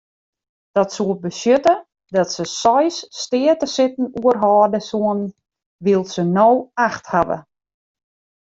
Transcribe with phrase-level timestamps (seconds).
[0.77, 1.73] Dat soe betsjutte
[2.15, 5.23] dat se seis steatesitten oerhâlde soenen
[5.83, 6.49] wylst se no
[6.87, 7.37] acht hawwe.